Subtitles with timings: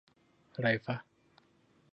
[0.59, 0.95] ไรฟะ